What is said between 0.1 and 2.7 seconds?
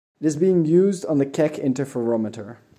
It is being used on the Keck Interferometer.